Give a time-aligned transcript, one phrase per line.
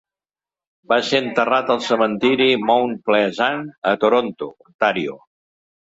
[0.93, 5.25] Va ser enterrat al cementiri Mount Pleasant a Toronto, Ontario.